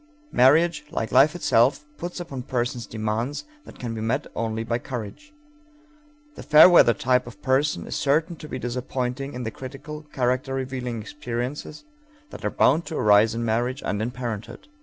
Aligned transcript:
Marriage, 0.31 0.83
like 0.89 1.11
life 1.11 1.35
itself, 1.35 1.85
puts 1.99 2.19
upon 2.19 2.41
persons 2.41 2.87
demands 2.87 3.43
that 3.65 3.77
can 3.77 3.93
be 3.93 4.01
met 4.01 4.25
only 4.35 4.63
by 4.63 4.79
courage. 4.79 5.31
The 6.33 6.41
fair 6.41 6.67
weather 6.67 6.95
type 6.95 7.27
of 7.27 7.39
person 7.43 7.85
is 7.85 7.95
certain 7.97 8.35
to 8.37 8.49
be 8.49 8.57
disappointing 8.57 9.35
in 9.35 9.43
the 9.43 9.51
critical, 9.51 10.01
character 10.11 10.55
revealing 10.55 10.99
experiences 11.03 11.83
that 12.31 12.43
are 12.43 12.49
bound 12.49 12.87
to 12.87 12.97
arise 12.97 13.35
in 13.35 13.45
marriage 13.45 13.83
and 13.85 14.01
in 14.01 14.09
parenthood. 14.09 14.67